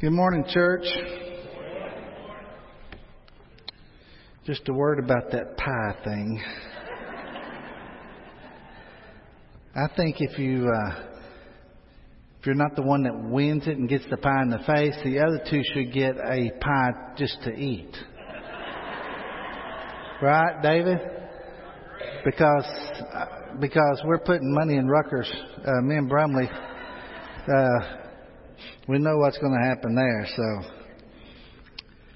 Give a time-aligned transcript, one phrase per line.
[0.00, 0.84] Good morning, church.
[4.46, 6.40] Just a word about that pie thing.
[9.74, 11.02] I think if you uh,
[12.38, 14.94] if you're not the one that wins it and gets the pie in the face,
[15.02, 17.96] the other two should get a pie just to eat.
[20.22, 20.98] right, David?
[22.24, 22.66] Because
[23.14, 23.24] uh,
[23.58, 25.28] because we're putting money in Rutgers,
[25.66, 26.48] uh, me and Brumley.
[27.52, 28.07] Uh,
[28.88, 30.26] we know what's going to happen there.
[30.34, 30.70] So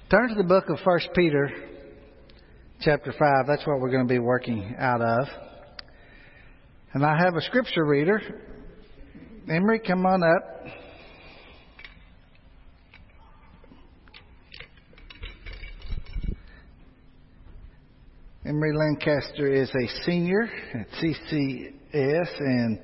[0.09, 1.51] turn to the book of First Peter,
[2.81, 3.45] chapter five.
[3.45, 5.27] That's what we're going to be working out of.
[6.93, 8.19] And I have a scripture reader.
[9.47, 10.65] Emery, come on up.
[18.47, 22.79] Emery Lancaster is a senior at CCS and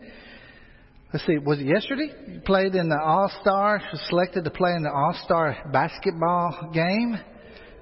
[1.14, 2.12] let's see, was it yesterday?
[2.28, 7.18] You played in the All Star, selected to play in the All Star basketball game.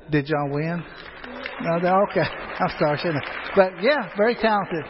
[0.10, 0.84] Did y'all win?
[1.62, 2.22] No, okay.
[2.60, 3.34] I'm sorry, shouldn't have.
[3.56, 4.86] But yeah, very talented,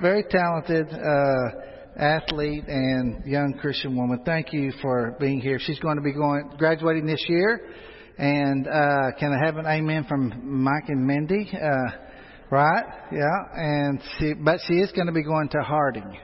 [0.00, 4.22] very talented uh, athlete and young Christian woman.
[4.24, 5.58] Thank you for being here.
[5.60, 7.70] She's going to be going graduating this year,
[8.18, 11.48] and uh, can I have an amen from Mike and Mindy?
[11.54, 11.68] Uh,
[12.50, 12.84] right?
[13.12, 16.18] Yeah, and she, but she is going to be going to Harding.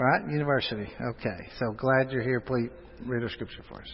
[0.00, 0.30] Right?
[0.30, 0.90] University.
[0.98, 1.48] Okay.
[1.58, 2.40] So glad you're here.
[2.40, 2.70] Please
[3.04, 3.88] read our scripture for us.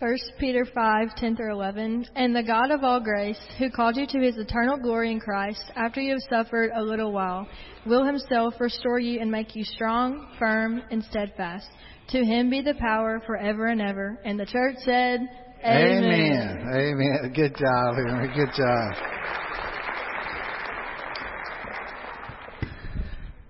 [0.00, 2.04] 1 Peter 5, 10 through 11.
[2.14, 5.62] And the God of all grace, who called you to his eternal glory in Christ,
[5.74, 7.48] after you have suffered a little while,
[7.86, 11.68] will himself restore you and make you strong, firm, and steadfast.
[12.08, 14.20] To him be the power forever and ever.
[14.26, 15.20] And the church said,
[15.64, 16.04] Amen.
[16.04, 16.66] Amen.
[16.70, 17.32] Amen.
[17.34, 18.28] Good job, Emery.
[18.36, 18.94] Good job.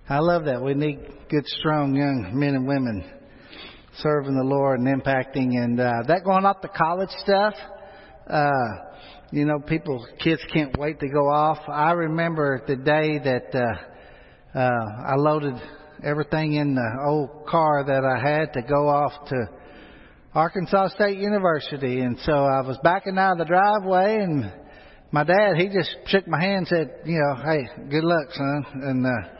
[0.07, 0.63] I love that.
[0.63, 3.03] We need good, strong young men and women
[3.97, 5.61] serving the Lord and impacting.
[5.61, 7.53] And uh, that going off the college stuff,
[8.29, 8.97] uh,
[9.31, 11.57] you know, people, kids can't wait to go off.
[11.67, 15.55] I remember the day that uh, uh, I loaded
[16.03, 19.45] everything in the old car that I had to go off to
[20.33, 21.99] Arkansas State University.
[22.01, 24.51] And so I was backing out of the driveway and
[25.11, 28.65] my dad, he just shook my hand and said, you know, hey, good luck, son.
[28.83, 29.36] And, uh,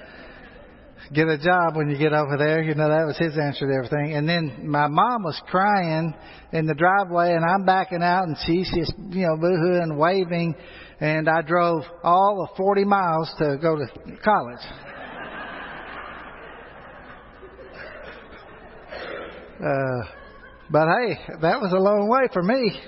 [1.14, 2.62] get a job when you get over there.
[2.62, 4.16] You know, that was his answer to everything.
[4.16, 6.14] And then my mom was crying
[6.52, 10.56] in the driveway and I'm backing out and she's just, you know, boohooing, waving.
[11.00, 14.60] And I drove all of 40 miles to go to college.
[19.58, 20.06] Uh,
[20.70, 22.80] but hey, that was a long way for me.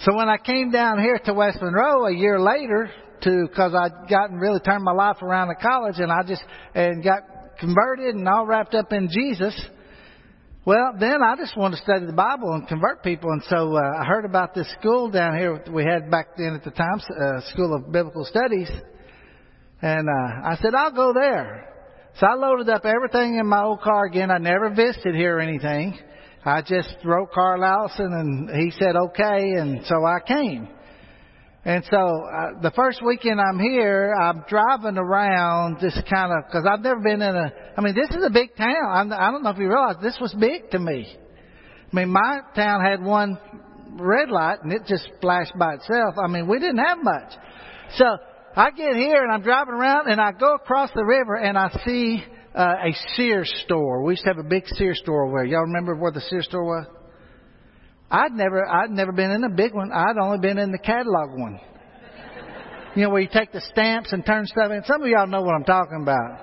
[0.00, 2.88] So when I came down here to West Monroe a year later,
[3.22, 6.42] to because I'd gotten really turned my life around at college and I just
[6.74, 7.22] and got
[7.58, 9.54] converted and all wrapped up in Jesus.
[10.66, 13.80] Well, then I just wanted to study the Bible and convert people, and so uh,
[13.98, 17.40] I heard about this school down here we had back then at the time, uh,
[17.52, 18.70] School of Biblical Studies,
[19.80, 21.66] and uh, I said I'll go there.
[22.18, 24.30] So I loaded up everything in my old car again.
[24.30, 25.98] I never visited here or anything.
[26.44, 30.68] I just wrote Carl Allison, and he said okay, and so I came.
[31.62, 36.66] And so uh, the first weekend I'm here, I'm driving around just kind of because
[36.66, 37.52] I've never been in a.
[37.76, 38.88] I mean, this is a big town.
[38.90, 41.14] I'm, I don't know if you realize this was big to me.
[41.92, 43.38] I mean, my town had one
[43.92, 46.14] red light and it just flashed by itself.
[46.22, 47.32] I mean, we didn't have much.
[47.96, 48.06] So
[48.56, 51.70] I get here and I'm driving around and I go across the river and I
[51.84, 54.02] see uh, a Sears store.
[54.02, 55.44] We used to have a big Sears store there.
[55.44, 56.86] Y'all remember where the Sears store was?
[58.10, 59.92] I'd never, I'd never been in a big one.
[59.92, 61.60] I'd only been in the catalog one.
[62.96, 64.82] You know, where you take the stamps and turn stuff in.
[64.84, 66.40] Some of y'all know what I'm talking about.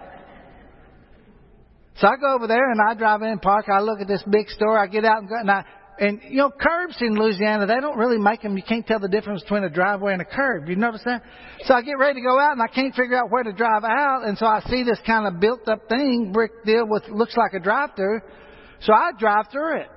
[1.98, 3.66] So I go over there and I drive in, park.
[3.68, 4.78] I look at this big store.
[4.78, 5.66] I get out and go, and I,
[6.00, 8.56] and you know, curbs in Louisiana, they don't really make them.
[8.56, 10.70] You can't tell the difference between a driveway and a curb.
[10.70, 11.24] You notice that?
[11.64, 13.84] So I get ready to go out and I can't figure out where to drive
[13.84, 14.22] out.
[14.26, 17.54] And so I see this kind of built up thing, brick deal with, looks like
[17.54, 18.22] a drive through.
[18.82, 19.88] So I drive through it.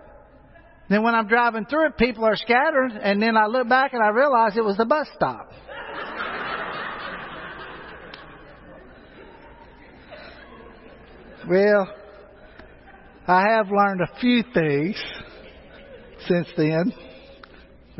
[0.91, 4.03] Then when I'm driving through it, people are scattered, and then I look back and
[4.03, 5.53] I realize it was the bus stop.
[11.49, 11.89] well,
[13.29, 15.01] I have learned a few things
[16.27, 16.93] since then.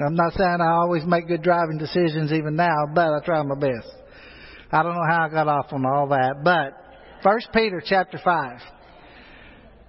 [0.05, 3.55] I'm not saying I always make good driving decisions even now, but I try my
[3.55, 3.87] best.
[4.73, 6.73] I don't know how I got off on all that, but
[7.23, 8.59] First Peter chapter five.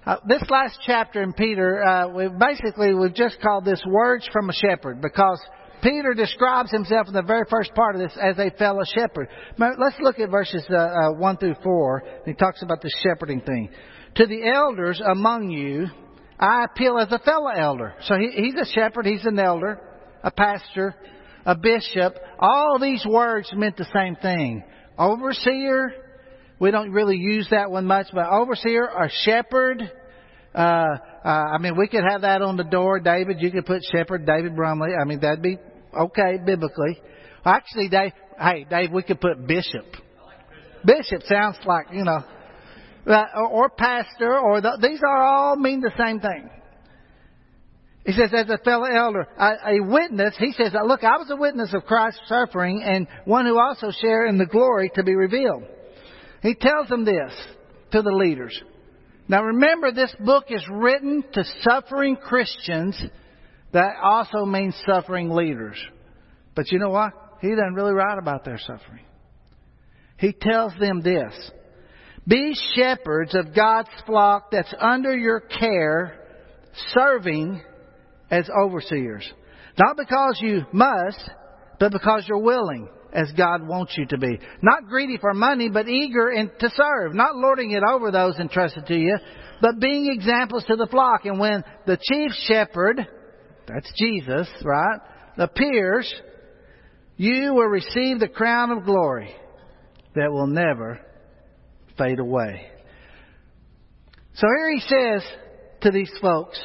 [0.03, 4.49] Uh, this last chapter in Peter, uh, we basically we've just called this words from
[4.49, 5.39] a shepherd because
[5.83, 9.27] Peter describes himself in the very first part of this as a fellow shepherd.
[9.59, 12.01] Let's look at verses uh, uh, one through four.
[12.25, 13.69] He talks about the shepherding thing.
[14.15, 15.85] To the elders among you,
[16.39, 17.93] I appeal as a fellow elder.
[18.05, 19.79] So he, he's a shepherd, he's an elder,
[20.23, 20.95] a pastor,
[21.45, 22.15] a bishop.
[22.39, 24.63] All these words meant the same thing.
[24.97, 25.93] Overseer,
[26.61, 29.81] we don't really use that one much, but overseer or shepherd,
[30.53, 32.99] uh, uh, I mean, we could have that on the door.
[32.99, 34.91] David, you could put shepherd, David Brumley.
[34.93, 35.57] I mean, that'd be
[35.99, 37.01] okay biblically.
[37.43, 39.87] Actually, Dave, hey, Dave, we could put bishop.
[40.85, 42.23] Bishop sounds like, you know,
[43.07, 46.47] uh, or pastor, or the, these are all mean the same thing.
[48.05, 51.35] He says, as a fellow elder, a, a witness, he says, look, I was a
[51.35, 55.63] witness of Christ's suffering and one who also share in the glory to be revealed.
[56.41, 57.31] He tells them this
[57.91, 58.59] to the leaders.
[59.27, 63.01] Now remember, this book is written to suffering Christians.
[63.71, 65.77] That also means suffering leaders.
[66.55, 67.13] But you know what?
[67.41, 69.05] He doesn't really write about their suffering.
[70.17, 71.33] He tells them this.
[72.27, 76.19] Be shepherds of God's flock that's under your care,
[76.93, 77.61] serving
[78.29, 79.27] as overseers.
[79.79, 81.29] Not because you must,
[81.79, 84.39] but because you're willing, as God wants you to be.
[84.61, 87.13] Not greedy for money, but eager to serve.
[87.13, 89.17] Not lording it over those entrusted to you,
[89.61, 91.25] but being examples to the flock.
[91.25, 93.07] And when the chief shepherd,
[93.67, 94.99] that's Jesus, right,
[95.37, 96.13] appears,
[97.17, 99.33] you will receive the crown of glory
[100.15, 100.99] that will never
[101.97, 102.67] fade away.
[104.33, 105.23] So here he says
[105.81, 106.59] to these folks,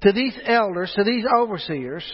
[0.00, 2.04] to these elders, to these overseers,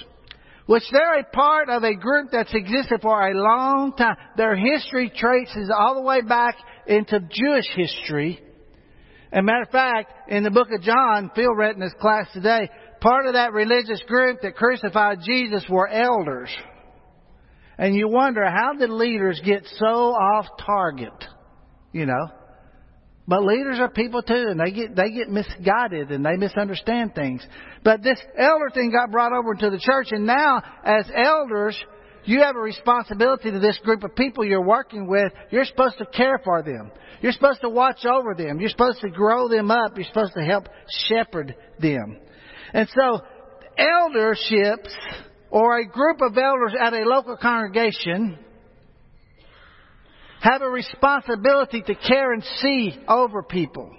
[0.66, 4.16] which they're a part of a group that's existed for a long time.
[4.36, 6.56] Their history traces all the way back
[6.86, 8.40] into Jewish history.
[9.30, 12.70] And matter of fact, in the book of John, Phil read in his class today,
[13.00, 16.50] part of that religious group that crucified Jesus were elders.
[17.76, 21.12] And you wonder, how did leaders get so off target?
[21.92, 22.28] You know?
[23.26, 27.46] But leaders are people too, and they get they get misguided and they misunderstand things.
[27.82, 31.76] But this elder thing got brought over into the church, and now as elders,
[32.24, 35.32] you have a responsibility to this group of people you're working with.
[35.50, 36.90] You're supposed to care for them.
[37.22, 38.60] You're supposed to watch over them.
[38.60, 39.96] You're supposed to grow them up.
[39.96, 40.68] You're supposed to help
[41.08, 42.18] shepherd them.
[42.74, 43.22] And so,
[43.78, 44.92] elderships
[45.50, 48.38] or a group of elders at a local congregation
[50.44, 53.90] have a responsibility to care and see over people.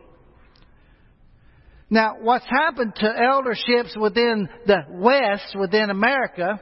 [1.89, 6.59] Now, what's happened to elderships within the West, within America,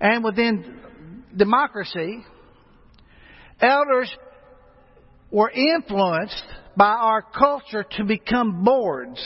[0.00, 2.24] and within democracy,
[3.60, 4.14] elders
[5.32, 6.44] were influenced
[6.76, 9.20] by our culture to become boards.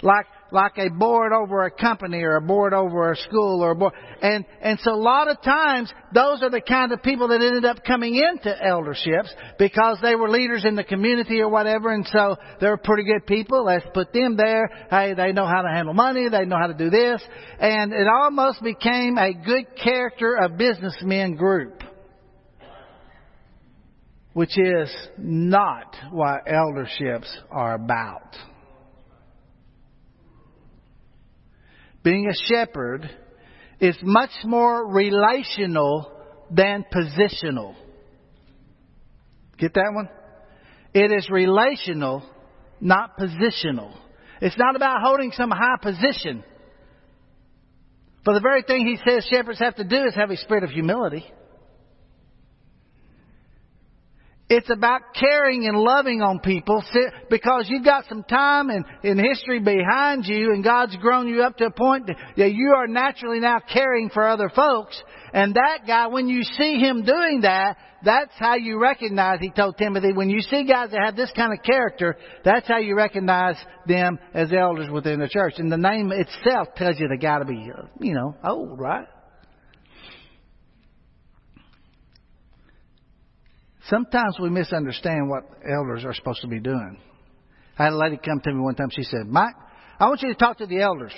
[0.00, 3.74] Like like a board over a company or a board over a school or a
[3.74, 3.92] board.
[4.22, 7.64] And, and so a lot of times, those are the kind of people that ended
[7.64, 11.92] up coming into elderships because they were leaders in the community or whatever.
[11.92, 13.64] And so they're pretty good people.
[13.64, 14.70] Let's put them there.
[14.90, 16.28] Hey, they know how to handle money.
[16.28, 17.22] They know how to do this.
[17.58, 21.82] And it almost became a good character of businessmen group.
[24.34, 28.36] Which is not what elderships are about.
[32.04, 33.10] Being a shepherd,
[33.80, 36.12] is much more relational
[36.50, 37.74] than positional.
[39.58, 40.08] Get that one?
[40.92, 42.22] It is relational,
[42.80, 43.96] not positional.
[44.40, 46.44] It's not about holding some high position.
[48.24, 50.70] For the very thing he says shepherds have to do is have a spirit of
[50.70, 51.24] humility.
[54.56, 56.80] It's about caring and loving on people
[57.28, 61.56] because you've got some time and, in history behind you and God's grown you up
[61.56, 65.02] to a point that you are naturally now caring for other folks.
[65.32, 69.76] And that guy, when you see him doing that, that's how you recognize, he told
[69.76, 73.56] Timothy, when you see guys that have this kind of character, that's how you recognize
[73.88, 75.54] them as elders within the church.
[75.56, 79.08] And the name itself tells you they gotta be, uh, you know, old, right?
[83.88, 86.98] Sometimes we misunderstand what elders are supposed to be doing.
[87.78, 88.88] I had a lady come to me one time.
[88.90, 89.54] She said, Mike,
[89.98, 91.12] I want you to talk to the elders.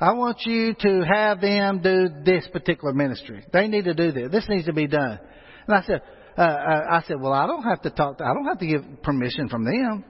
[0.00, 3.44] I want you to have them do this particular ministry.
[3.52, 4.30] They need to do this.
[4.30, 5.18] This needs to be done.
[5.66, 6.02] And I said,
[6.36, 8.18] uh, uh I said, well, I don't have to talk.
[8.18, 10.04] To, I don't have to give permission from them.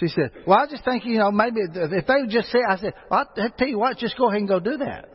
[0.00, 2.76] She said, well, I just think, you know, maybe if they would just say, I
[2.76, 5.08] said, well, I tell you what, just go ahead and go do that.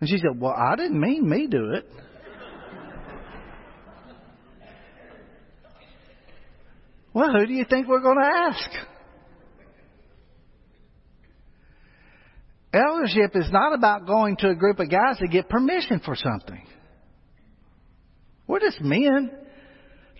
[0.00, 1.86] And she said, well, I didn't mean me do it.
[7.14, 8.70] Well, who do you think we're going to ask?
[12.72, 16.66] Eldership is not about going to a group of guys to get permission for something.
[18.46, 19.30] We're just men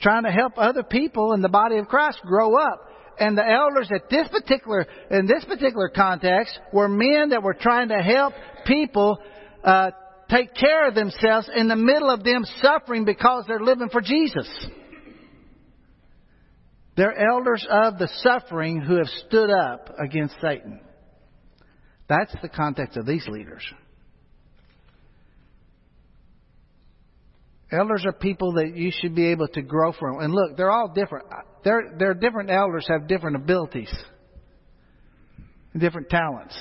[0.03, 2.89] trying to help other people in the body of Christ grow up.
[3.19, 7.89] And the elders at this particular, in this particular context, were men that were trying
[7.89, 8.35] to help
[8.67, 9.19] people
[9.65, 9.91] uh,
[10.29, 14.49] take care of themselves in the middle of them suffering because they're living for Jesus.
[16.97, 20.81] They're elders of the suffering who have stood up against Satan.
[22.09, 23.63] That's the context of these leaders.
[27.71, 30.21] Elders are people that you should be able to grow from.
[30.21, 31.27] And look, they're all different.
[31.65, 33.93] They're, they're different elders have different abilities,
[35.79, 36.61] different talents.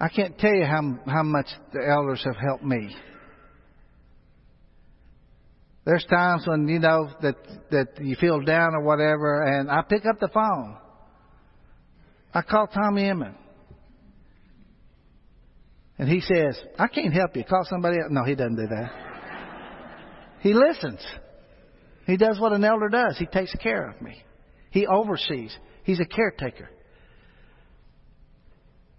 [0.00, 2.94] I can't tell you how, how much the elders have helped me.
[5.86, 7.36] There's times when, you know, that,
[7.70, 10.76] that you feel down or whatever, and I pick up the phone.
[12.34, 13.36] I call Tommy Emmons.
[15.98, 17.44] And he says, I can't help you.
[17.44, 18.08] Call somebody else.
[18.10, 18.90] No, he doesn't do that.
[20.40, 21.00] He listens.
[22.06, 23.16] He does what an elder does.
[23.16, 24.22] He takes care of me.
[24.70, 25.56] He oversees.
[25.84, 26.68] He's a caretaker.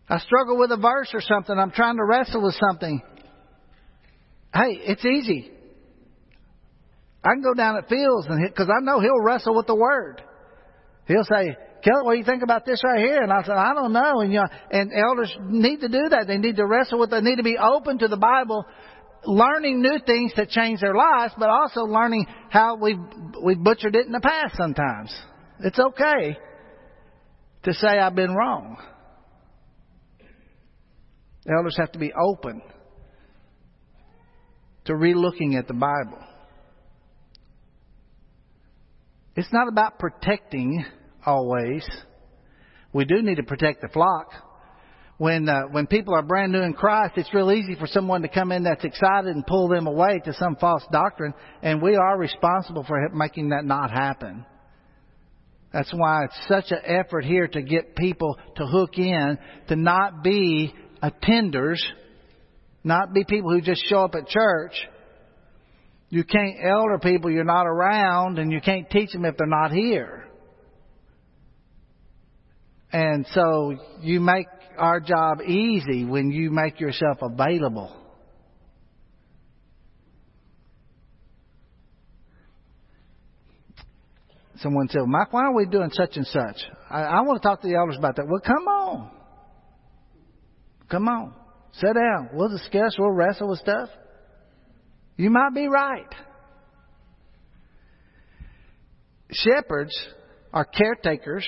[0.09, 1.55] I struggle with a verse or something.
[1.55, 3.01] I'm trying to wrestle with something.
[4.53, 5.51] Hey, it's easy.
[7.27, 10.21] I can go down at Fields and because I know he'll wrestle with the word.
[11.07, 13.21] He'll say, Kelly, what do you think about this right here?
[13.21, 14.21] And I said, I don't know.
[14.21, 16.25] And you know, and elders need to do that.
[16.27, 17.11] They need to wrestle with.
[17.11, 18.65] They need to be open to the Bible
[19.25, 22.99] learning new things to change their lives, but also learning how we've,
[23.43, 25.13] we've butchered it in the past sometimes.
[25.59, 26.37] It's okay
[27.63, 28.77] to say I've been wrong.
[31.49, 32.61] Elders have to be open
[34.85, 36.19] to relooking at the Bible.
[39.37, 40.83] It's not about protecting
[41.25, 41.87] always.
[42.91, 44.33] We do need to protect the flock
[45.17, 48.27] when uh, when people are brand new in Christ, it's real easy for someone to
[48.27, 52.17] come in that's excited and pull them away to some false doctrine, and we are
[52.17, 54.45] responsible for making that not happen.
[55.73, 59.37] That's why it's such an effort here to get people to hook in,
[59.69, 61.79] to not be attenders,
[62.83, 64.73] not be people who just show up at church.
[66.09, 69.71] You can't elder people you're not around, and you can't teach them if they're not
[69.71, 70.25] here.
[72.91, 74.47] And so you make
[74.77, 77.93] our job easy when you make yourself available.
[84.59, 86.55] Someone said, Mike, why are we doing such and such?
[86.89, 88.27] I, I want to talk to the elders about that.
[88.27, 89.11] Well, come on.
[90.89, 91.33] Come on.
[91.73, 92.29] Sit down.
[92.33, 92.95] We'll discuss.
[92.97, 93.89] We'll wrestle with stuff.
[95.17, 96.13] You might be right.
[99.31, 99.93] Shepherds
[100.53, 101.45] are caretakers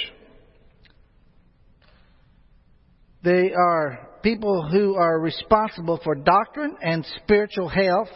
[3.23, 8.09] they are people who are responsible for doctrine and spiritual health,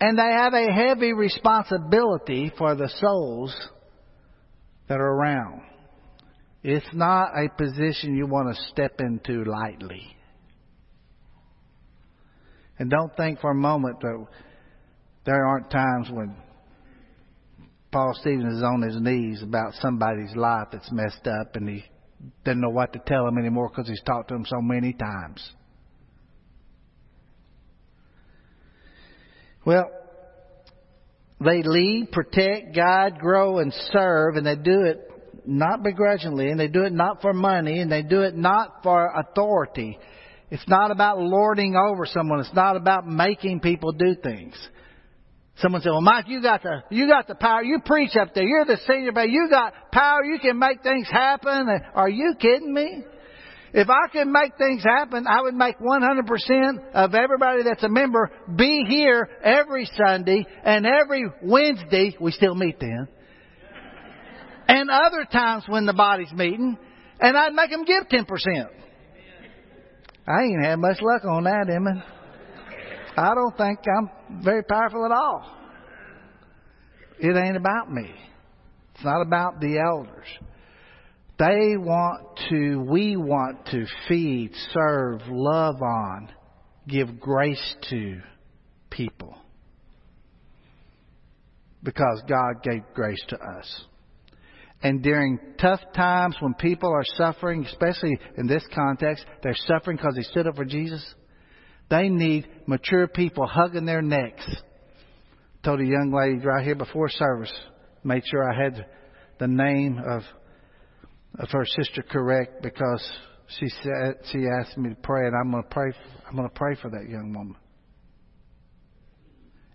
[0.00, 3.54] and they have a heavy responsibility for the souls
[4.88, 5.62] that are around.
[6.62, 10.16] It's not a position you want to step into lightly.
[12.80, 14.26] And don't think for a moment that
[15.26, 16.34] there aren't times when
[17.92, 21.84] Paul Stevens is on his knees about somebody's life that's messed up and he
[22.42, 25.52] doesn't know what to tell him anymore because he's talked to him so many times.
[29.66, 29.90] Well,
[31.38, 35.06] they lead, protect, guide, grow, and serve, and they do it
[35.44, 39.12] not begrudgingly, and they do it not for money, and they do it not for
[39.14, 39.98] authority.
[40.50, 42.40] It's not about lording over someone.
[42.40, 44.54] It's not about making people do things.
[45.56, 47.62] Someone said, "Well, Mike, you got the you got the power.
[47.62, 48.44] You preach up there.
[48.44, 50.24] You're the senior, but you got power.
[50.24, 53.04] You can make things happen." Are you kidding me?
[53.72, 58.28] If I could make things happen, I would make 100% of everybody that's a member
[58.56, 62.16] be here every Sunday and every Wednesday.
[62.18, 63.06] We still meet then.
[64.66, 66.78] And other times when the body's meeting,
[67.20, 68.70] and I'd make them give 10%.
[70.30, 72.04] I ain't had much luck on that, Emma.
[73.16, 75.56] I don't think I'm very powerful at all.
[77.18, 78.14] It ain't about me.
[78.94, 80.26] It's not about the elders.
[81.38, 86.28] They want to, we want to feed, serve, love on,
[86.86, 88.20] give grace to
[88.90, 89.34] people.
[91.82, 93.84] Because God gave grace to us.
[94.82, 100.14] And during tough times when people are suffering, especially in this context, they're suffering because
[100.16, 101.04] they stood up for Jesus.
[101.90, 104.46] They need mature people hugging their necks.
[105.62, 107.52] Told a young lady right here before service,
[108.02, 108.86] made sure I had
[109.38, 110.22] the name of
[111.38, 113.08] of her sister correct because
[113.58, 115.92] she said she asked me to pray, and I'm going to pray.
[116.28, 117.56] I'm going to pray for that young woman.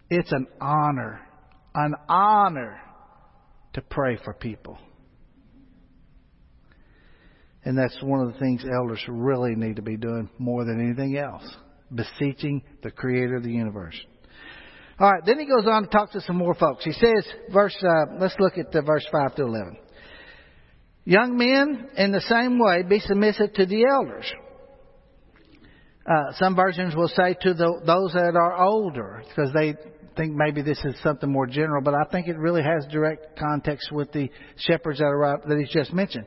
[0.09, 1.19] It's an honor,
[1.73, 2.79] an honor
[3.73, 4.77] to pray for people.
[7.65, 11.17] And that's one of the things elders really need to be doing more than anything
[11.17, 11.43] else.
[11.93, 13.99] Beseeching the creator of the universe.
[14.99, 16.85] All right, then he goes on to talk to some more folks.
[16.85, 19.77] He says, verse, uh, let's look at the verse 5 to 11.
[21.03, 24.25] Young men, in the same way, be submissive to the elders.
[26.07, 29.75] Uh, some versions will say to the, those that are older, because they
[30.15, 33.91] think maybe this is something more general, but I think it really has direct context
[33.91, 36.25] with the shepherds that are that he's just mentioned.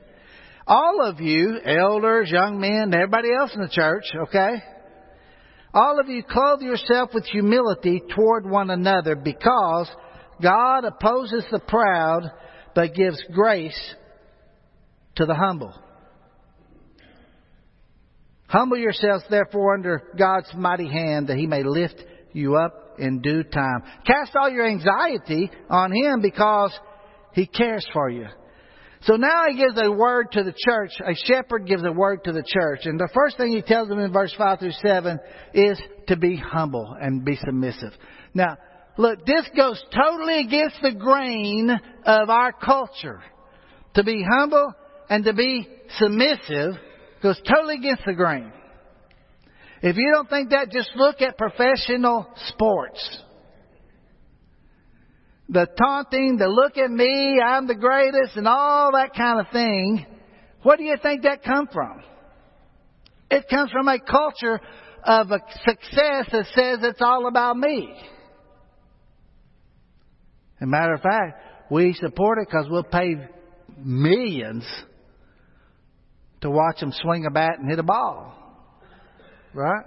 [0.69, 4.63] All of you, elders, young men, everybody else in the church, okay?
[5.73, 9.91] All of you clothe yourself with humility toward one another because
[10.43, 12.31] God opposes the proud
[12.75, 13.95] but gives grace
[15.17, 15.73] to the humble.
[18.49, 22.03] Humble yourselves therefore under God's mighty hand that he may lift
[22.35, 23.85] you up in due time.
[24.07, 26.79] Cast all your anxiety on him because
[27.33, 28.27] he cares for you.
[29.03, 30.91] So now he gives a word to the church.
[31.01, 32.81] A shepherd gives a word to the church.
[32.85, 35.21] And the first thing he tells them in verse 5 through 7
[35.55, 37.93] is to be humble and be submissive.
[38.35, 38.57] Now,
[38.97, 41.71] look, this goes totally against the grain
[42.05, 43.23] of our culture.
[43.95, 44.73] To be humble
[45.09, 46.75] and to be submissive
[47.23, 48.53] goes totally against the grain.
[49.81, 53.23] If you don't think that, just look at professional sports.
[55.49, 60.07] The taunting, the look at me, I'm the greatest, and all that kind of thing.
[60.63, 62.03] Where do you think that comes from?
[63.31, 64.61] It comes from a culture
[65.05, 67.95] of a success that says it's all about me.
[70.57, 71.41] As a matter of fact,
[71.71, 73.15] we support it because we'll pay
[73.79, 74.65] millions
[76.41, 78.35] to watch them swing a bat and hit a ball.
[79.55, 79.85] Right?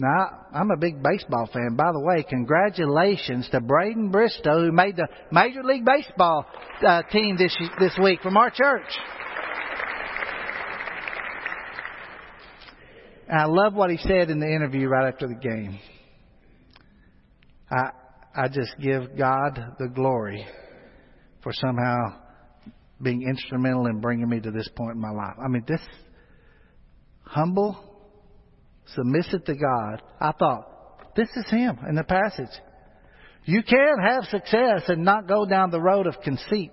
[0.00, 1.76] Now, I'm a big baseball fan.
[1.76, 6.46] By the way, congratulations to Braden Bristow, who made the Major League Baseball
[6.86, 8.86] uh, team this this week from our church.
[13.30, 15.78] I love what he said in the interview right after the game.
[17.70, 17.90] I
[18.34, 20.46] I just give God the glory
[21.42, 22.20] for somehow
[23.02, 25.36] being instrumental in bringing me to this point in my life.
[25.42, 25.80] I mean, this
[27.24, 27.89] humble,
[28.94, 32.50] submissive to God, I thought, this is him in the passage.
[33.44, 36.72] You can have success and not go down the road of conceit.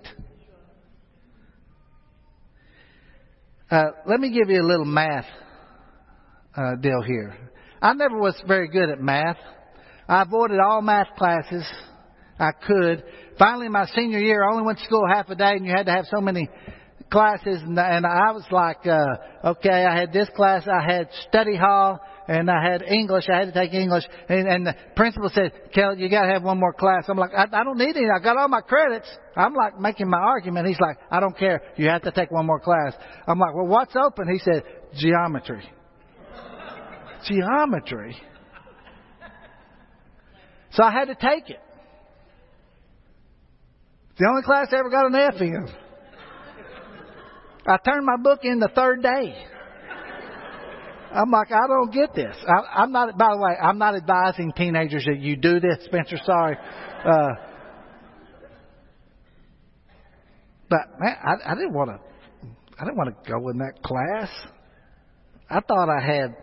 [3.70, 5.26] Uh, let me give you a little math
[6.56, 7.36] uh, deal here.
[7.82, 9.36] I never was very good at math.
[10.08, 11.64] I avoided all math classes
[12.38, 13.04] I could.
[13.38, 15.86] Finally, my senior year, I only went to school half a day, and you had
[15.86, 16.48] to have so many
[17.10, 21.56] classes, and, and I was like, uh, okay, I had this class, I had study
[21.56, 23.24] hall, and I had English.
[23.32, 26.42] I had to take English, and, and the principal said, "Kelly, you got to have
[26.42, 28.06] one more class." I'm like, I, "I don't need any.
[28.14, 30.66] I got all my credits." I'm like making my argument.
[30.66, 31.62] He's like, "I don't care.
[31.76, 32.92] You have to take one more class."
[33.26, 34.62] I'm like, "Well, what's open?" He said,
[34.94, 35.64] "Geometry."
[37.26, 38.16] Geometry.
[40.72, 41.60] So I had to take it.
[44.18, 45.68] The only class I ever got an F in.
[47.68, 49.34] I turned my book in the third day.
[51.12, 52.36] I'm like, I don't get this.
[52.46, 56.18] I, I'm not, by the way, I'm not advising teenagers that you do this, Spencer,
[56.24, 56.56] sorry.
[57.04, 57.28] Uh,
[60.68, 61.98] but man, I, I didn't want to,
[62.78, 64.30] I didn't want to go in that class.
[65.48, 66.36] I thought I had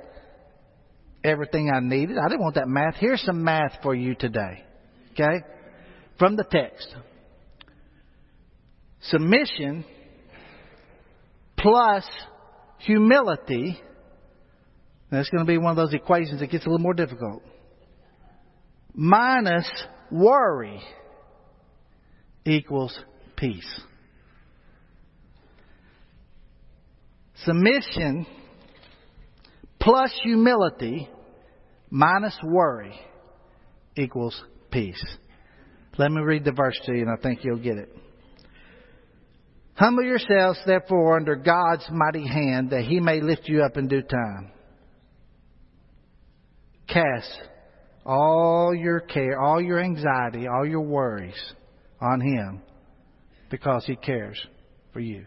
[1.24, 2.18] everything I needed.
[2.18, 2.96] I didn't want that math.
[2.96, 4.64] Here's some math for you today.
[5.12, 5.46] Okay?
[6.18, 6.96] From the text.
[9.02, 9.86] Submission
[11.66, 12.06] plus
[12.78, 13.82] humility.
[15.10, 17.42] That's going to be one of those equations that gets a little more difficult.
[18.94, 19.68] Minus
[20.12, 20.80] worry
[22.46, 22.98] equals
[23.36, 23.82] peace.
[27.44, 28.28] Submission
[29.80, 31.10] plus humility
[31.90, 32.94] minus worry
[33.98, 35.04] equals peace.
[35.98, 37.90] Let me read the verse to you and I think you'll get it.
[39.76, 44.02] Humble yourselves, therefore, under God's mighty hand, that he may lift you up in due
[44.02, 44.52] time.
[46.88, 47.42] Cast
[48.06, 51.54] all your care, all your anxiety, all your worries
[52.00, 52.62] on him
[53.50, 54.40] because he cares
[54.94, 55.26] for you.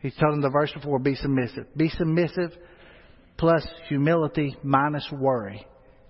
[0.00, 1.66] He told him the verse before, be submissive.
[1.76, 2.52] Be submissive
[3.36, 5.66] plus humility minus worry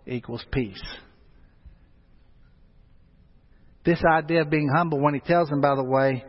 [0.06, 0.82] equals peace.
[3.84, 6.24] This idea of being humble, when he tells him, by the way,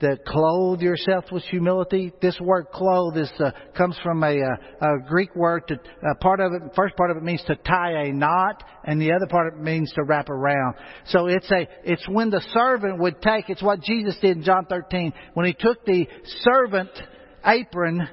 [0.00, 2.12] that clothe yourself with humility.
[2.20, 5.68] This word clothe is, uh, comes from a, uh, a Greek word.
[5.68, 9.00] To, uh, part of it, first part of it means to tie a knot, and
[9.00, 10.74] the other part of it means to wrap around.
[11.06, 13.50] So it's a, it's when the servant would take.
[13.50, 16.06] It's what Jesus did in John 13 when he took the
[16.42, 16.90] servant
[17.44, 18.08] apron.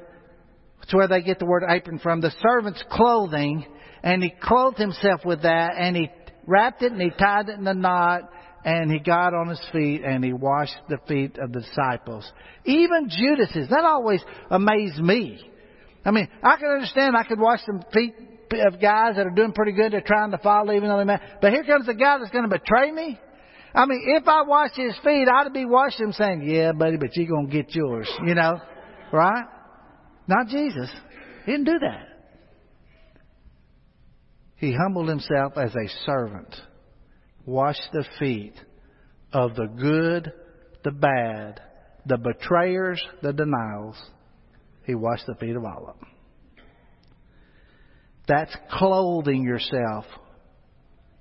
[0.83, 2.21] It's where they get the word apron from.
[2.21, 3.65] The servant's clothing,
[4.03, 6.09] and he clothed himself with that, and he
[6.47, 8.21] wrapped it and he tied it in a knot
[8.65, 12.29] and he got on his feet and he washed the feet of the disciples.
[12.65, 13.69] Even Judas's.
[13.69, 15.39] That always amazed me.
[16.03, 18.15] I mean, I can understand I could wash some feet
[18.65, 19.93] of guys that are doing pretty good.
[19.93, 21.21] They're trying to follow even though they're mad.
[21.41, 23.19] But here comes a guy that's going to betray me.
[23.73, 27.15] I mean, if I wash his feet, I'd be washing him saying, yeah, buddy, but
[27.15, 28.59] you're going to get yours, you know,
[29.11, 29.45] right?
[30.27, 30.89] Not Jesus.
[31.45, 32.07] He didn't do that.
[34.55, 36.55] He humbled himself as a servant
[37.47, 38.53] wash the feet
[39.31, 40.31] of the good,
[40.83, 41.61] the bad,
[42.05, 43.95] the betrayers, the denials.
[44.85, 46.09] He washed the feet of all of them.
[48.27, 50.05] That's clothing yourself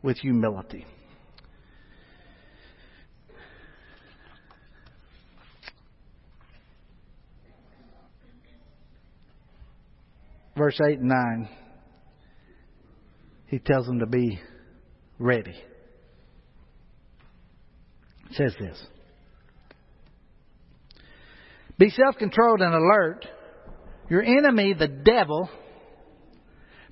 [0.02, 0.84] with humility.
[10.56, 11.48] Verse 8 and 9,
[13.48, 14.40] he tells them to be
[15.18, 15.54] ready
[18.36, 18.82] says this
[21.78, 23.26] Be self controlled and alert.
[24.08, 25.50] Your enemy, the devil,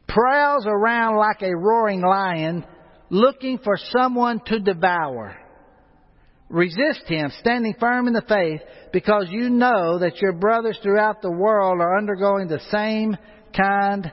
[0.09, 2.65] prowls around like a roaring lion
[3.09, 5.37] looking for someone to devour.
[6.49, 8.61] Resist him, standing firm in the faith,
[8.93, 13.17] because you know that your brothers throughout the world are undergoing the same
[13.57, 14.13] kind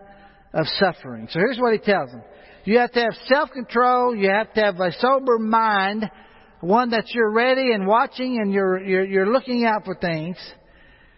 [0.54, 1.28] of suffering.
[1.30, 2.24] So here's what he tells them.
[2.64, 6.10] You have to have self-control, you have to have a sober mind,
[6.62, 10.38] one that you're ready and watching and you're, you're, you're looking out for things.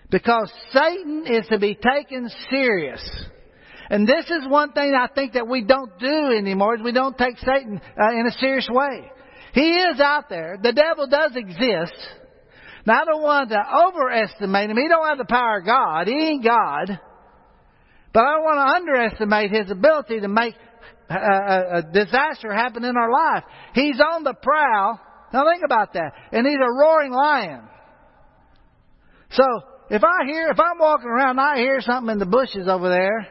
[0.10, 3.02] Because Satan is to be taken serious.
[3.90, 7.18] And this is one thing I think that we don't do anymore is we don't
[7.18, 9.12] take Satan uh, in a serious way.
[9.54, 10.58] He is out there.
[10.62, 11.94] The devil does exist.
[12.86, 14.78] Now I don't want to overestimate him.
[14.78, 16.08] He don't have the power of God.
[16.08, 17.00] He ain't God.
[18.14, 20.56] But I don't want to underestimate his ability to make
[21.10, 23.44] a, a, a disaster happen in our life.
[23.74, 25.00] He's on the prowl
[25.34, 26.14] now think about that.
[26.32, 27.62] And he's a roaring lion.
[29.32, 29.44] So
[29.90, 32.88] if I hear, if I'm walking around and I hear something in the bushes over
[32.88, 33.28] there,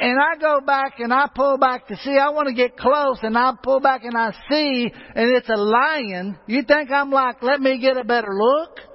[0.00, 3.18] and I go back and I pull back to see, I want to get close
[3.22, 7.42] and I pull back and I see and it's a lion, you think I'm like,
[7.42, 8.78] let me get a better look?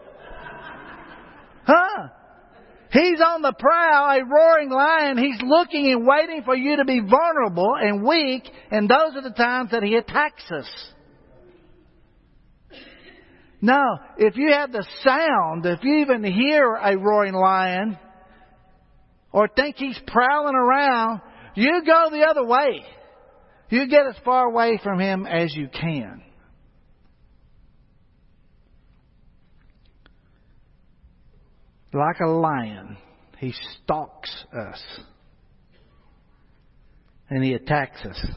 [1.65, 2.09] Huh?
[2.91, 5.17] He's on the prowl, a roaring lion.
[5.17, 9.33] He's looking and waiting for you to be vulnerable and weak, and those are the
[9.33, 10.92] times that he attacks us.
[13.63, 17.97] No, if you have the sound, if you even hear a roaring lion,
[19.31, 21.21] or think he's prowling around,
[21.55, 22.83] you go the other way.
[23.69, 26.21] You get as far away from him as you can.
[31.93, 32.97] Like a lion,
[33.37, 34.83] he stalks us.
[37.29, 38.27] And he attacks us.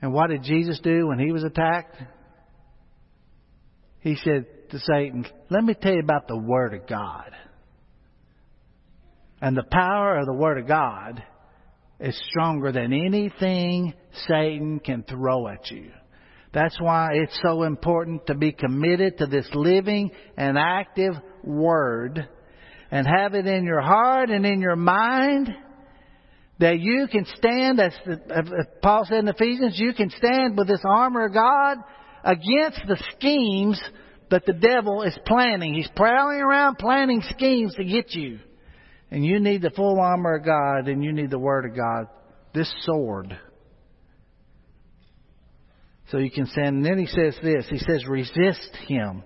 [0.00, 1.96] And what did Jesus do when he was attacked?
[4.06, 7.32] He said to Satan, Let me tell you about the Word of God.
[9.40, 11.24] And the power of the Word of God
[11.98, 13.94] is stronger than anything
[14.28, 15.90] Satan can throw at you.
[16.54, 22.28] That's why it's so important to be committed to this living and active Word
[22.92, 25.48] and have it in your heart and in your mind
[26.60, 27.92] that you can stand, as
[28.82, 31.78] Paul said in Ephesians, you can stand with this armor of God
[32.26, 33.80] against the schemes
[34.30, 35.74] that the devil is planning.
[35.74, 38.40] He's prowling around planning schemes to get you.
[39.10, 42.08] And you need the full armor of God and you need the Word of God.
[42.52, 43.38] This sword.
[46.10, 46.76] So you can stand.
[46.76, 47.66] And then he says this.
[47.70, 49.22] He says, resist him.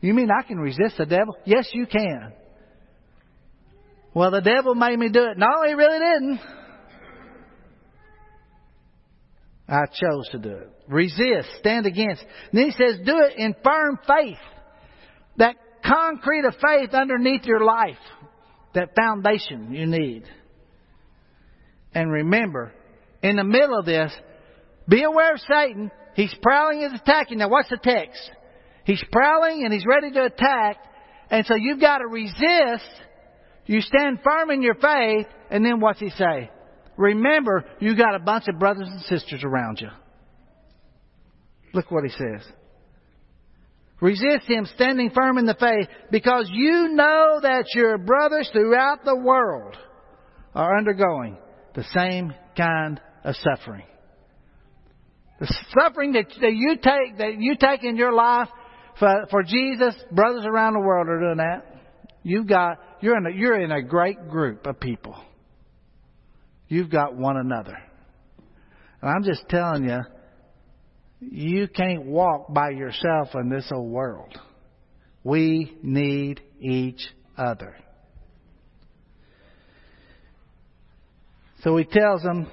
[0.00, 1.36] You mean I can resist the devil?
[1.44, 2.32] Yes, you can.
[4.14, 5.38] Well, the devil made me do it.
[5.38, 6.40] No, he really didn't.
[9.68, 10.70] I chose to do it.
[10.88, 12.22] Resist, stand against.
[12.22, 14.38] And then he says, do it in firm faith.
[15.36, 17.98] That concrete of faith underneath your life.
[18.74, 20.24] That foundation you need.
[21.94, 22.72] And remember,
[23.22, 24.12] in the middle of this,
[24.88, 25.90] be aware of Satan.
[26.14, 27.38] He's prowling and attacking.
[27.38, 28.30] Now what's the text?
[28.84, 30.78] He's prowling and he's ready to attack.
[31.30, 32.88] And so you've got to resist.
[33.66, 35.26] You stand firm in your faith.
[35.50, 36.50] And then what's he say?
[36.98, 39.88] Remember, you got a bunch of brothers and sisters around you.
[41.72, 42.44] Look what he says.
[44.00, 49.16] Resist him standing firm in the faith because you know that your brothers throughout the
[49.16, 49.76] world
[50.54, 51.38] are undergoing
[51.74, 53.84] the same kind of suffering.
[55.38, 58.48] The suffering that, that you take, that you take in your life
[58.98, 61.64] for, for Jesus, brothers around the world are doing that.
[62.24, 65.14] You've got, you're in a, you're in a great group of people.
[66.68, 67.76] You've got one another.
[69.00, 70.00] And I'm just telling you,
[71.20, 74.38] you can't walk by yourself in this old world.
[75.24, 77.00] We need each
[77.36, 77.74] other.
[81.62, 82.50] So he tells them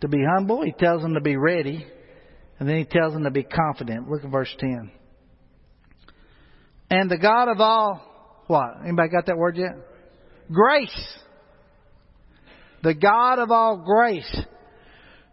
[0.00, 1.86] to be humble, he tells them to be ready,
[2.58, 4.10] and then he tells them to be confident.
[4.10, 4.90] Look at verse 10.
[6.90, 8.80] And the God of all, what?
[8.82, 9.76] Anybody got that word yet?
[10.52, 11.18] Grace.
[12.84, 14.30] The God of all grace,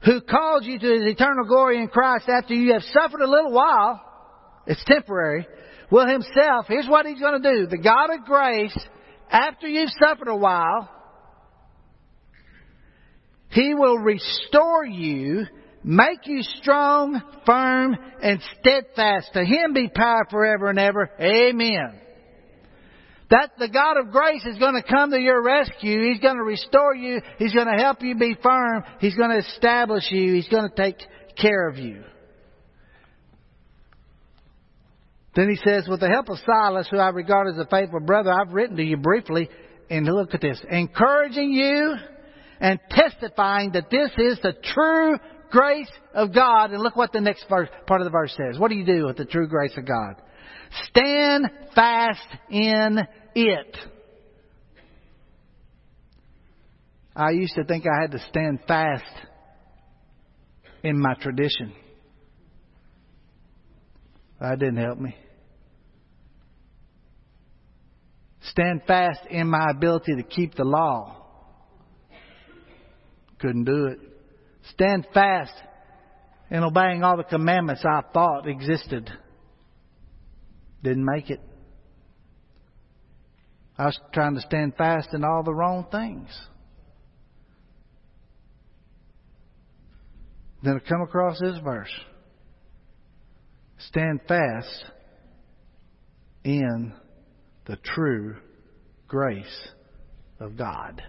[0.06, 3.52] who called you to his eternal glory in Christ after you have suffered a little
[3.52, 4.02] while,
[4.66, 5.46] it's temporary,
[5.92, 7.68] will himself, here's what he's going to do.
[7.68, 8.78] The God of grace,
[9.30, 10.90] after you've suffered a while,
[13.50, 15.46] he will restore you,
[15.84, 19.32] make you strong, firm, and steadfast.
[19.34, 21.12] To him be power forever and ever.
[21.20, 22.00] Amen.
[23.32, 26.04] That the God of grace is going to come to your rescue.
[26.04, 27.22] He's going to restore you.
[27.40, 28.84] He's going to help you be firm.
[29.00, 30.34] He's going to establish you.
[30.34, 30.98] He's going to take
[31.42, 32.04] care of you.
[35.34, 38.34] Then he says, with the help of Silas, who I regard as a faithful brother,
[38.34, 39.50] I've written to you briefly,
[39.90, 41.96] and look at this, encouraging you
[42.60, 45.18] and testifying that this is the true
[45.50, 46.72] grace of God.
[46.72, 48.60] And look what the next verse, part of the verse says.
[48.60, 50.22] What do you do with the true grace of God?
[50.86, 53.00] Stand fast in
[53.36, 53.78] it.
[57.16, 59.04] I used to think I had to stand fast
[60.84, 61.74] in my tradition.
[64.40, 65.16] That didn't help me.
[68.44, 71.18] Stand fast in my ability to keep the law.
[73.40, 74.00] Couldn't do it.
[74.74, 75.54] Stand fast
[76.50, 79.12] in obeying all the commandments I thought existed.
[80.84, 81.42] Didn't make it.
[83.78, 86.30] I was trying to stand fast in all the wrong things.
[90.64, 91.92] Then I come across this verse.
[93.88, 94.86] Stand fast
[96.44, 96.94] in
[97.66, 98.36] the true
[99.08, 99.68] grace
[100.40, 101.02] of God.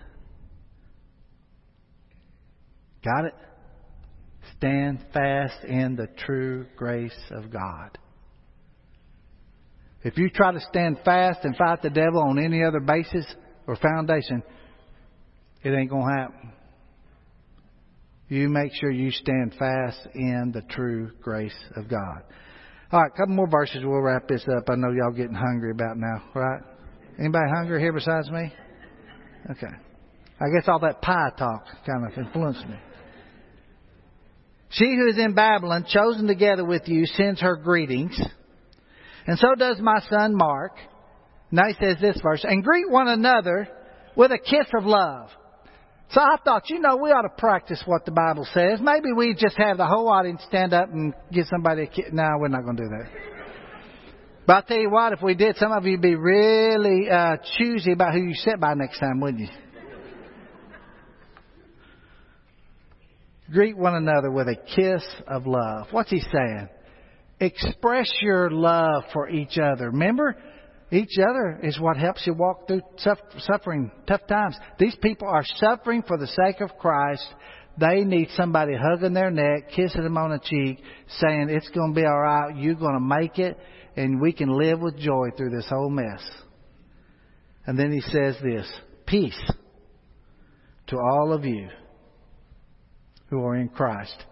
[3.05, 3.35] Got it?
[4.57, 7.99] Stand fast in the true grace of God.
[10.05, 13.25] If you try to stand fast and fight the devil on any other basis
[13.67, 14.43] or foundation,
[15.63, 16.53] it ain't going to happen.
[18.29, 22.23] You make sure you stand fast in the true grace of God.
[22.91, 23.83] All right, a couple more verses.
[23.85, 24.65] We'll wrap this up.
[24.69, 26.61] I know y'all getting hungry about now, right?
[27.19, 28.53] Anybody hungry here besides me?
[29.51, 29.73] Okay.
[30.41, 32.77] I guess all that pie talk kind of influenced me.
[34.71, 38.19] She who is in Babylon, chosen together with you, sends her greetings.
[39.27, 40.73] And so does my son Mark.
[41.51, 43.69] Now he says this verse, and greet one another
[44.17, 45.29] with a kiss of love.
[46.11, 48.81] So I thought, you know, we ought to practice what the Bible says.
[48.83, 52.07] Maybe we just have the whole audience stand up and give somebody a kiss.
[52.13, 53.11] No, we're not going to do that.
[54.47, 57.37] But I'll tell you what, if we did, some of you would be really uh,
[57.57, 59.49] choosy about who you sit by next time, wouldn't you?
[63.51, 65.89] Greet one another with a kiss of love.
[65.93, 66.69] What's he saying?
[67.43, 69.91] Express your love for each other.
[69.91, 70.37] Remember,
[70.93, 72.83] each other is what helps you walk through
[73.39, 74.57] suffering, tough times.
[74.79, 77.27] These people are suffering for the sake of Christ.
[77.81, 80.85] They need somebody hugging their neck, kissing them on the cheek,
[81.19, 82.57] saying, It's going to be all right.
[82.57, 83.59] You're going to make it,
[83.97, 86.23] and we can live with joy through this whole mess.
[87.67, 88.73] And then he says this
[89.05, 89.51] Peace
[90.87, 91.71] to all of you
[93.31, 94.27] who are in Christ.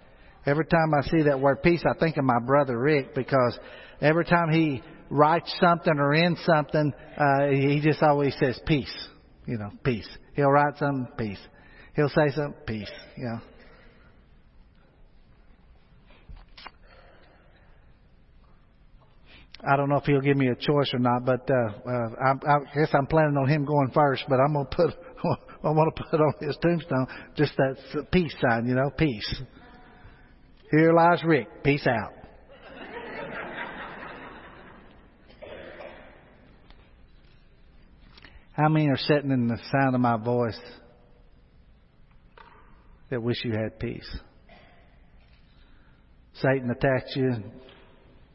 [0.47, 3.59] Every time I see that word peace, I think of my brother Rick because
[4.01, 9.09] every time he writes something or ends something, uh, he just always says peace.
[9.47, 10.09] You know, peace.
[10.35, 11.41] He'll write something, peace.
[11.95, 12.91] He'll say something, peace.
[13.17, 13.41] You know.
[19.63, 22.31] I don't know if he'll give me a choice or not, but uh, uh, I,
[22.31, 24.25] I guess I'm planning on him going first.
[24.27, 24.95] But I'm gonna put
[25.63, 29.43] I want to put on his tombstone just that peace sign, you know, peace.
[30.71, 31.65] Here lies Rick.
[31.65, 32.13] Peace out.
[38.53, 40.59] How many are sitting in the sound of my voice
[43.11, 44.09] that wish you had peace?
[46.35, 47.33] Satan attacks you.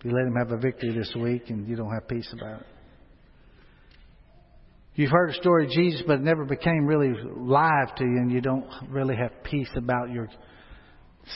[0.03, 2.67] You let him have a victory this week and you don't have peace about it.
[4.95, 8.31] You've heard a story of Jesus, but it never became really live to you, and
[8.31, 10.29] you don't really have peace about your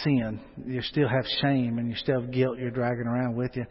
[0.04, 0.40] sin.
[0.66, 3.66] You still have shame and you still have guilt you're dragging around with you.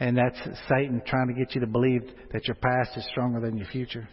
[0.00, 3.56] And that's Satan trying to get you to believe that your past is stronger than
[3.56, 4.08] your future.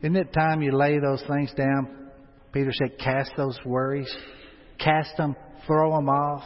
[0.00, 2.10] Isn't it time you lay those things down?
[2.52, 4.14] Peter said, cast those worries,
[4.78, 5.34] cast them,
[5.66, 6.44] throw them off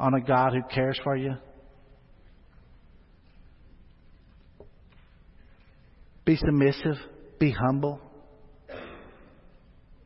[0.00, 1.34] on a God who cares for you.
[6.24, 6.96] Be submissive.
[7.38, 8.00] Be humble.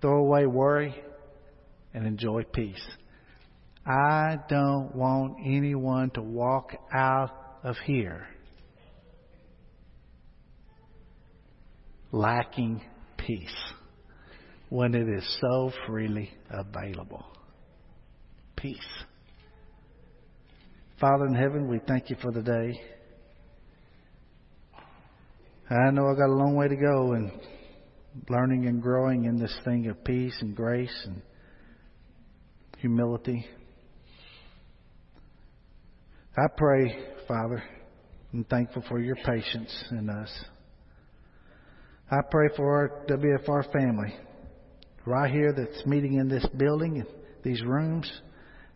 [0.01, 0.95] Throw away worry
[1.95, 2.85] and enjoy peace.
[3.87, 7.31] I don't want anyone to walk out
[7.65, 8.27] of here
[12.13, 12.83] lacking
[13.17, 13.73] peace
[14.69, 17.25] when it is so freely available.
[18.57, 18.79] Peace.
[21.01, 22.81] Father in heaven, we thank you for the day.
[25.69, 27.33] I know I got a long way to go in
[28.29, 31.23] learning and growing in this thing of peace and grace and
[32.83, 33.47] humility.
[36.37, 37.63] I pray, Father,
[38.33, 40.31] I'm thankful for your patience in us.
[42.11, 44.15] I pray for our WFR family
[45.07, 47.07] right here that's meeting in this building, in
[47.45, 48.11] these rooms,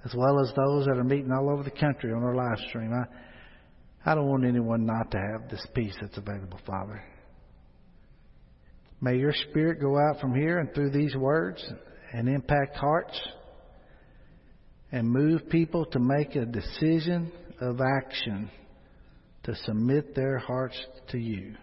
[0.05, 2.92] as well as those that are meeting all over the country on our live stream.
[2.92, 7.03] I, I don't want anyone not to have this peace that's available, Father.
[9.01, 11.64] May your spirit go out from here and through these words
[12.12, 13.21] and impact hearts
[14.92, 18.51] and move people to make a decision of action
[19.44, 21.55] to submit their hearts to you.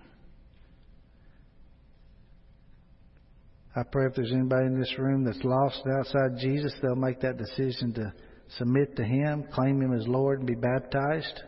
[3.75, 7.37] I pray if there's anybody in this room that's lost outside Jesus, they'll make that
[7.37, 8.13] decision to
[8.57, 11.41] submit to Him, claim Him as Lord, and be baptized.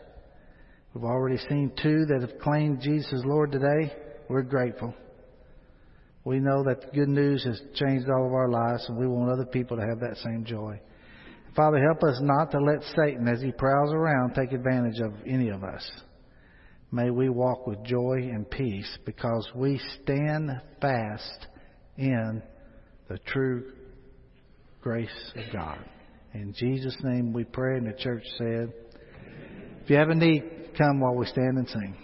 [0.92, 3.92] We've already seen two that have claimed Jesus as Lord today.
[4.28, 4.92] We're grateful.
[6.24, 9.30] We know that the good news has changed all of our lives, and we want
[9.30, 10.80] other people to have that same joy.
[11.56, 15.48] Father, help us not to let Satan, as he prowls around, take advantage of any
[15.48, 15.90] of us.
[16.92, 20.50] May we walk with joy and peace because we stand
[20.82, 21.46] fast
[21.96, 22.42] in
[23.08, 23.72] the true
[24.82, 25.78] grace of God.
[26.34, 28.72] In Jesus' name we pray, and the church said,
[29.82, 30.44] if you have a need,
[30.76, 31.96] come while we stand and sing.